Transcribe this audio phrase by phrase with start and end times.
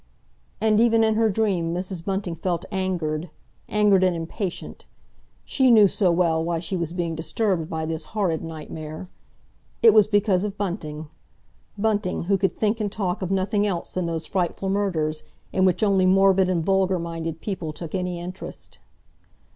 [0.59, 2.03] And even in her dream Mrs.
[2.05, 4.87] Bunting felt angered—angered and impatient.
[5.45, 9.09] She knew so well why she was being disturbed by this horrid nightmare!
[9.83, 14.25] It was because of Bunting—Bunting, who could think and talk of nothing else than those
[14.25, 15.21] frightful murders,
[15.53, 18.79] in which only morbid and vulgar minded people took any interest.